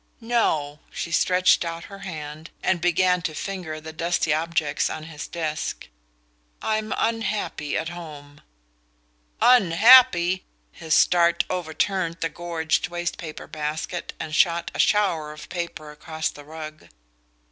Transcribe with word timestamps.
"No." 0.19 0.79
She 0.89 1.11
stretched 1.11 1.63
out 1.63 1.83
her 1.83 1.99
hand 1.99 2.49
and 2.63 2.81
began 2.81 3.21
to 3.21 3.35
finger 3.35 3.79
the 3.79 3.93
dusty 3.93 4.33
objects 4.33 4.89
on 4.89 5.03
his 5.03 5.27
desk. 5.27 5.89
"I'm 6.59 6.91
unhappy 6.97 7.77
at 7.77 7.89
home." 7.89 8.41
"Unhappy!" 9.41 10.43
His 10.71 10.95
start 10.95 11.45
overturned 11.51 12.17
the 12.19 12.29
gorged 12.29 12.87
waste 12.87 13.19
paper 13.19 13.45
basket 13.45 14.13
and 14.19 14.33
shot 14.33 14.71
a 14.73 14.79
shower 14.79 15.33
of 15.33 15.49
paper 15.49 15.91
across 15.91 16.29
the 16.31 16.45
rug. 16.45 16.87